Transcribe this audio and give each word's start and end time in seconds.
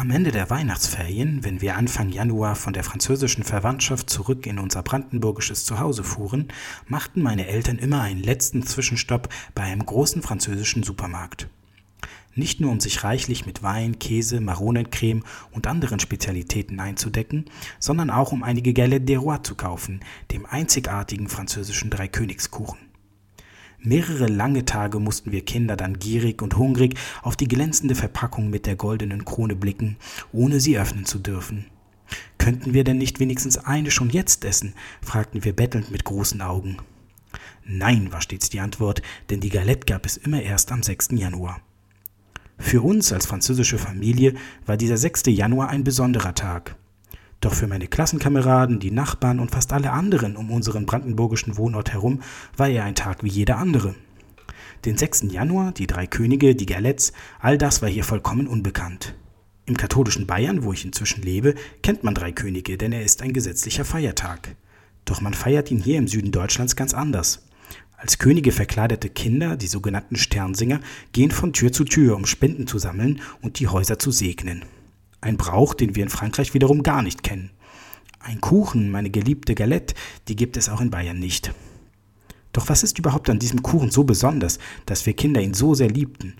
Am 0.00 0.10
Ende 0.10 0.32
der 0.32 0.48
Weihnachtsferien, 0.48 1.44
wenn 1.44 1.60
wir 1.60 1.76
Anfang 1.76 2.08
Januar 2.08 2.56
von 2.56 2.72
der 2.72 2.84
französischen 2.84 3.44
Verwandtschaft 3.44 4.08
zurück 4.08 4.46
in 4.46 4.58
unser 4.58 4.82
brandenburgisches 4.82 5.66
Zuhause 5.66 6.04
fuhren, 6.04 6.48
machten 6.86 7.20
meine 7.20 7.46
Eltern 7.46 7.76
immer 7.76 8.00
einen 8.00 8.22
letzten 8.22 8.62
Zwischenstopp 8.62 9.28
bei 9.54 9.64
einem 9.64 9.84
großen 9.84 10.22
französischen 10.22 10.84
Supermarkt. 10.84 11.50
Nicht 12.34 12.62
nur 12.62 12.72
um 12.72 12.80
sich 12.80 13.04
reichlich 13.04 13.44
mit 13.44 13.62
Wein, 13.62 13.98
Käse, 13.98 14.40
Maronencreme 14.40 15.22
und 15.50 15.66
anderen 15.66 16.00
Spezialitäten 16.00 16.80
einzudecken, 16.80 17.50
sondern 17.78 18.08
auch 18.08 18.32
um 18.32 18.42
einige 18.42 18.72
Galette 18.72 19.04
des 19.04 19.20
Rois 19.20 19.42
zu 19.42 19.54
kaufen, 19.54 20.00
dem 20.30 20.46
einzigartigen 20.46 21.28
französischen 21.28 21.90
Dreikönigskuchen. 21.90 22.89
Mehrere 23.82 24.26
lange 24.26 24.66
Tage 24.66 25.00
mussten 25.00 25.32
wir 25.32 25.42
Kinder 25.42 25.74
dann 25.74 25.98
gierig 25.98 26.42
und 26.42 26.58
hungrig 26.58 26.98
auf 27.22 27.34
die 27.34 27.48
glänzende 27.48 27.94
Verpackung 27.94 28.50
mit 28.50 28.66
der 28.66 28.76
goldenen 28.76 29.24
Krone 29.24 29.56
blicken, 29.56 29.96
ohne 30.32 30.60
sie 30.60 30.78
öffnen 30.78 31.06
zu 31.06 31.18
dürfen. 31.18 31.64
Könnten 32.36 32.74
wir 32.74 32.84
denn 32.84 32.98
nicht 32.98 33.20
wenigstens 33.20 33.56
eine 33.56 33.90
schon 33.90 34.10
jetzt 34.10 34.44
essen? 34.44 34.74
fragten 35.00 35.44
wir 35.44 35.54
bettelnd 35.54 35.90
mit 35.90 36.04
großen 36.04 36.42
Augen. 36.42 36.76
Nein, 37.64 38.12
war 38.12 38.20
stets 38.20 38.50
die 38.50 38.60
Antwort, 38.60 39.00
denn 39.30 39.40
die 39.40 39.48
Galette 39.48 39.86
gab 39.86 40.04
es 40.04 40.18
immer 40.18 40.42
erst 40.42 40.72
am 40.72 40.82
6. 40.82 41.10
Januar. 41.12 41.62
Für 42.58 42.82
uns 42.82 43.12
als 43.12 43.24
französische 43.24 43.78
Familie 43.78 44.34
war 44.66 44.76
dieser 44.76 44.98
6. 44.98 45.22
Januar 45.28 45.70
ein 45.70 45.84
besonderer 45.84 46.34
Tag. 46.34 46.76
Doch 47.40 47.54
für 47.54 47.66
meine 47.66 47.86
Klassenkameraden, 47.86 48.80
die 48.80 48.90
Nachbarn 48.90 49.40
und 49.40 49.50
fast 49.50 49.72
alle 49.72 49.92
anderen 49.92 50.36
um 50.36 50.50
unseren 50.50 50.84
brandenburgischen 50.84 51.56
Wohnort 51.56 51.92
herum 51.92 52.20
war 52.56 52.68
er 52.68 52.84
ein 52.84 52.94
Tag 52.94 53.24
wie 53.24 53.28
jeder 53.28 53.56
andere. 53.56 53.94
Den 54.84 54.98
6. 54.98 55.26
Januar, 55.30 55.72
die 55.72 55.86
drei 55.86 56.06
Könige, 56.06 56.54
die 56.54 56.66
Galettes, 56.66 57.12
all 57.38 57.56
das 57.56 57.80
war 57.80 57.88
hier 57.88 58.04
vollkommen 58.04 58.46
unbekannt. 58.46 59.14
Im 59.66 59.76
katholischen 59.76 60.26
Bayern, 60.26 60.64
wo 60.64 60.72
ich 60.72 60.84
inzwischen 60.84 61.22
lebe, 61.22 61.54
kennt 61.82 62.02
man 62.02 62.14
drei 62.14 62.32
Könige, 62.32 62.76
denn 62.76 62.92
er 62.92 63.04
ist 63.04 63.22
ein 63.22 63.32
gesetzlicher 63.32 63.84
Feiertag. 63.84 64.56
Doch 65.04 65.20
man 65.20 65.34
feiert 65.34 65.70
ihn 65.70 65.80
hier 65.80 65.98
im 65.98 66.08
Süden 66.08 66.32
Deutschlands 66.32 66.76
ganz 66.76 66.92
anders. 66.92 67.46
Als 67.96 68.18
Könige 68.18 68.52
verkleidete 68.52 69.10
Kinder, 69.10 69.56
die 69.56 69.66
sogenannten 69.66 70.16
Sternsinger, 70.16 70.80
gehen 71.12 71.30
von 71.30 71.52
Tür 71.52 71.72
zu 71.72 71.84
Tür, 71.84 72.16
um 72.16 72.26
Spenden 72.26 72.66
zu 72.66 72.78
sammeln 72.78 73.20
und 73.42 73.60
die 73.60 73.68
Häuser 73.68 73.98
zu 73.98 74.10
segnen. 74.10 74.64
Ein 75.20 75.36
Brauch, 75.36 75.74
den 75.74 75.94
wir 75.94 76.02
in 76.02 76.08
Frankreich 76.08 76.54
wiederum 76.54 76.82
gar 76.82 77.02
nicht 77.02 77.22
kennen. 77.22 77.50
Ein 78.20 78.40
Kuchen, 78.40 78.90
meine 78.90 79.10
geliebte 79.10 79.54
Galette, 79.54 79.94
die 80.28 80.36
gibt 80.36 80.56
es 80.56 80.68
auch 80.68 80.80
in 80.80 80.90
Bayern 80.90 81.18
nicht. 81.18 81.52
Doch 82.52 82.68
was 82.68 82.82
ist 82.82 82.98
überhaupt 82.98 83.30
an 83.30 83.38
diesem 83.38 83.62
Kuchen 83.62 83.90
so 83.90 84.04
besonders, 84.04 84.58
dass 84.86 85.06
wir 85.06 85.14
Kinder 85.14 85.40
ihn 85.40 85.54
so 85.54 85.74
sehr 85.74 85.88
liebten? 85.88 86.34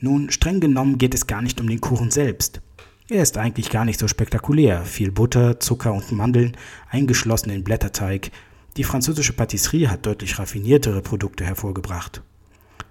Nun, 0.00 0.30
streng 0.30 0.60
genommen 0.60 0.98
geht 0.98 1.14
es 1.14 1.26
gar 1.26 1.42
nicht 1.42 1.60
um 1.60 1.68
den 1.68 1.80
Kuchen 1.80 2.10
selbst. 2.10 2.60
Er 3.08 3.22
ist 3.22 3.38
eigentlich 3.38 3.70
gar 3.70 3.84
nicht 3.84 4.00
so 4.00 4.08
spektakulär. 4.08 4.84
Viel 4.84 5.12
Butter, 5.12 5.60
Zucker 5.60 5.92
und 5.92 6.12
Mandeln, 6.12 6.56
eingeschlossen 6.90 7.50
in 7.50 7.64
Blätterteig. 7.64 8.30
Die 8.76 8.84
französische 8.84 9.32
Patisserie 9.32 9.90
hat 9.90 10.04
deutlich 10.04 10.38
raffiniertere 10.38 11.00
Produkte 11.02 11.44
hervorgebracht. 11.44 12.22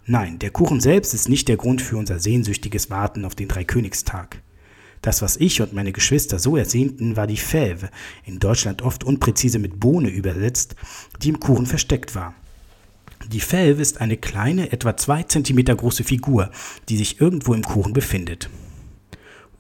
Nein, 0.06 0.40
der 0.40 0.52
Kuchen 0.52 0.80
selbst 0.82 1.14
ist 1.14 1.30
nicht 1.30 1.48
der 1.48 1.58
Grund 1.58 1.82
für 1.82 1.98
unser 1.98 2.20
sehnsüchtiges 2.20 2.90
Warten 2.90 3.26
auf 3.26 3.36
den 3.36 3.48
Dreikönigstag. 3.48 4.42
Das, 5.02 5.22
was 5.22 5.38
ich 5.38 5.62
und 5.62 5.74
meine 5.74 5.92
Geschwister 5.92 6.40
so 6.40 6.58
ersehnten, 6.58 7.16
war 7.16 7.28
die 7.28 7.38
Fève, 7.38 7.90
in 8.24 8.40
Deutschland 8.40 8.82
oft 8.82 9.04
unpräzise 9.04 9.60
mit 9.60 9.80
Bohne 9.80 10.10
übersetzt, 10.10 10.76
die 11.22 11.30
im 11.30 11.40
Kuchen 11.40 11.66
versteckt 11.66 12.16
war. 12.16 12.34
Die 13.32 13.42
Fève 13.42 13.80
ist 13.80 14.02
eine 14.02 14.18
kleine, 14.18 14.72
etwa 14.72 14.98
zwei 14.98 15.24
Zentimeter 15.24 15.76
große 15.76 16.04
Figur, 16.04 16.52
die 16.90 16.98
sich 16.98 17.22
irgendwo 17.22 17.54
im 17.54 17.64
Kuchen 17.64 17.94
befindet. 17.94 18.50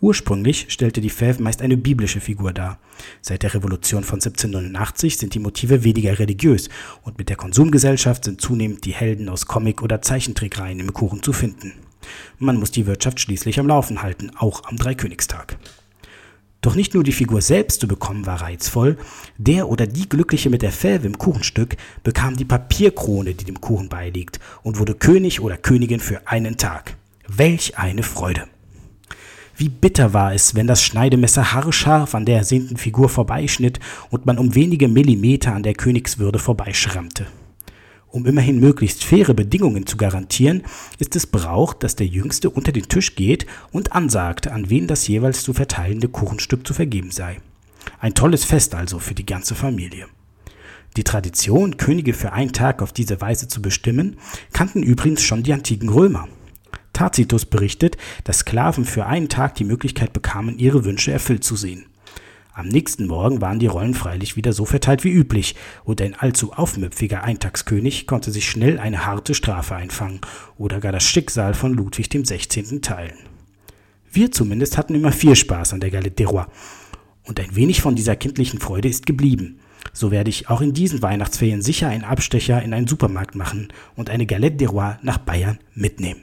Ursprünglich 0.01 0.67
stellte 0.69 1.01
die 1.01 1.09
Fève 1.09 1.41
meist 1.41 1.61
eine 1.61 1.77
biblische 1.77 2.19
Figur 2.19 2.53
dar. 2.53 2.79
Seit 3.21 3.43
der 3.43 3.53
Revolution 3.53 4.03
von 4.03 4.17
1789 4.17 5.17
sind 5.17 5.33
die 5.33 5.39
Motive 5.39 5.83
weniger 5.83 6.19
religiös 6.19 6.69
und 7.01 7.17
mit 7.17 7.29
der 7.29 7.37
Konsumgesellschaft 7.37 8.25
sind 8.25 8.41
zunehmend 8.41 8.85
die 8.85 8.93
Helden 8.93 9.29
aus 9.29 9.47
Comic- 9.47 9.81
oder 9.81 10.01
Zeichentrickreihen 10.01 10.79
im 10.79 10.93
Kuchen 10.93 11.23
zu 11.23 11.33
finden. 11.33 11.73
Man 12.39 12.57
muss 12.57 12.71
die 12.71 12.85
Wirtschaft 12.85 13.19
schließlich 13.19 13.59
am 13.59 13.67
Laufen 13.67 14.01
halten, 14.01 14.31
auch 14.37 14.63
am 14.65 14.77
Dreikönigstag. 14.77 15.57
Doch 16.65 16.73
nicht 16.73 16.95
nur 16.95 17.03
die 17.03 17.11
Figur 17.11 17.41
selbst 17.41 17.81
zu 17.81 17.87
bekommen 17.87 18.25
war 18.25 18.41
reizvoll, 18.41 18.97
der 19.37 19.69
oder 19.69 19.85
die 19.85 20.09
Glückliche 20.09 20.49
mit 20.49 20.63
der 20.63 20.71
Fäve 20.71 21.05
im 21.05 21.19
Kuchenstück 21.19 21.77
bekam 22.03 22.37
die 22.37 22.45
Papierkrone, 22.45 23.35
die 23.35 23.45
dem 23.45 23.61
Kuchen 23.61 23.87
beiliegt, 23.87 24.39
und 24.63 24.79
wurde 24.79 24.95
König 24.95 25.41
oder 25.41 25.57
Königin 25.57 25.99
für 25.99 26.27
einen 26.27 26.57
Tag. 26.57 26.97
Welch 27.27 27.77
eine 27.77 28.01
Freude! 28.01 28.47
Wie 29.57 29.69
bitter 29.69 30.13
war 30.13 30.33
es, 30.33 30.55
wenn 30.55 30.67
das 30.67 30.83
Schneidemesser 30.83 31.53
haarscharf 31.53 32.15
an 32.15 32.25
der 32.25 32.37
ersehnten 32.37 32.77
Figur 32.77 33.09
vorbeischnitt 33.09 33.79
und 34.09 34.25
man 34.25 34.39
um 34.39 34.55
wenige 34.55 34.87
Millimeter 34.87 35.53
an 35.53 35.61
der 35.61 35.75
Königswürde 35.75 36.39
vorbeischrammte. 36.39 37.27
Um 38.15 38.25
immerhin 38.25 38.61
möglichst 38.61 39.03
faire 39.03 39.33
Bedingungen 39.33 39.85
zu 39.87 39.97
garantieren, 39.97 40.63
ist 40.99 41.17
es 41.17 41.27
Brauch, 41.27 41.73
dass 41.73 41.97
der 41.97 42.07
Jüngste 42.07 42.49
unter 42.49 42.71
den 42.71 42.87
Tisch 42.87 43.15
geht 43.15 43.45
und 43.73 43.91
ansagt, 43.91 44.47
an 44.47 44.69
wen 44.69 44.87
das 44.87 45.05
jeweils 45.09 45.43
zu 45.43 45.51
verteilende 45.51 46.07
Kuchenstück 46.07 46.65
zu 46.65 46.73
vergeben 46.73 47.11
sei. 47.11 47.41
Ein 47.99 48.13
tolles 48.13 48.45
Fest 48.45 48.73
also 48.73 48.99
für 48.99 49.15
die 49.15 49.25
ganze 49.25 49.53
Familie. 49.53 50.05
Die 50.95 51.03
Tradition, 51.03 51.75
Könige 51.75 52.13
für 52.13 52.31
einen 52.31 52.53
Tag 52.53 52.81
auf 52.81 52.93
diese 52.93 53.19
Weise 53.19 53.49
zu 53.49 53.61
bestimmen, 53.61 54.15
kannten 54.53 54.81
übrigens 54.81 55.21
schon 55.21 55.43
die 55.43 55.51
antiken 55.51 55.89
Römer. 55.89 56.29
Tacitus 56.93 57.45
berichtet, 57.45 57.97
dass 58.23 58.39
Sklaven 58.39 58.85
für 58.85 59.07
einen 59.07 59.27
Tag 59.27 59.55
die 59.55 59.65
Möglichkeit 59.65 60.13
bekamen, 60.13 60.57
ihre 60.57 60.85
Wünsche 60.85 61.11
erfüllt 61.11 61.43
zu 61.43 61.57
sehen. 61.57 61.85
Am 62.57 62.69
nächsten 62.69 63.05
Morgen 63.07 63.41
waren 63.41 63.59
die 63.59 63.67
Rollen 63.67 63.93
freilich 63.93 64.37
wieder 64.37 64.53
so 64.53 64.63
verteilt 64.63 65.03
wie 65.03 65.11
üblich, 65.11 65.55
und 65.83 66.01
ein 66.01 66.15
allzu 66.15 66.53
aufmüpfiger 66.53 67.21
Eintagskönig 67.21 68.07
konnte 68.07 68.31
sich 68.31 68.49
schnell 68.49 68.79
eine 68.79 69.05
harte 69.05 69.33
Strafe 69.33 69.75
einfangen 69.75 70.21
oder 70.57 70.79
gar 70.79 70.93
das 70.93 71.03
Schicksal 71.03 71.53
von 71.53 71.73
Ludwig 71.73 72.07
dem 72.07 72.23
16. 72.23 72.81
teilen. 72.81 73.17
Wir 74.09 74.31
zumindest 74.31 74.77
hatten 74.77 74.95
immer 74.95 75.11
viel 75.11 75.35
Spaß 75.35 75.73
an 75.73 75.81
der 75.81 75.91
Galette 75.91 76.23
des 76.23 76.31
Rois. 76.31 76.47
Und 77.23 77.41
ein 77.41 77.57
wenig 77.57 77.81
von 77.81 77.93
dieser 77.93 78.15
kindlichen 78.15 78.61
Freude 78.61 78.87
ist 78.87 79.05
geblieben. 79.05 79.59
So 79.91 80.09
werde 80.09 80.29
ich 80.29 80.47
auch 80.49 80.61
in 80.61 80.71
diesen 80.71 81.01
Weihnachtsferien 81.01 81.61
sicher 81.61 81.89
einen 81.89 82.05
Abstecher 82.05 82.61
in 82.61 82.73
einen 82.73 82.87
Supermarkt 82.87 83.35
machen 83.35 83.67
und 83.97 84.09
eine 84.09 84.25
Galette 84.25 84.55
des 84.55 84.71
Rois 84.71 84.97
nach 85.01 85.17
Bayern 85.17 85.59
mitnehmen. 85.73 86.21